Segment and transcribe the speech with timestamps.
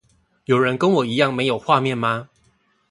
[0.45, 2.27] 有人跟我一樣沒有畫面嗎？